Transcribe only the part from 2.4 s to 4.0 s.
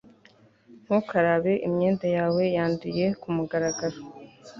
yanduye kumugaragaro